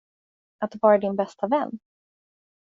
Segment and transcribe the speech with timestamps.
[0.63, 1.79] Att vara din bästa vän?